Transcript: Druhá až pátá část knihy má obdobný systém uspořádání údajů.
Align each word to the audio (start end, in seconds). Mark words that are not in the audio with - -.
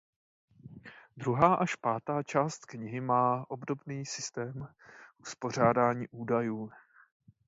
Druhá 1.17 1.55
až 1.55 1.75
pátá 1.75 2.23
část 2.23 2.65
knihy 2.65 3.01
má 3.01 3.45
obdobný 3.49 4.05
systém 4.05 4.67
uspořádání 5.19 6.07
údajů. 6.07 6.71